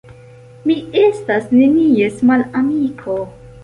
[0.69, 3.25] Mi estas nenies malamiko.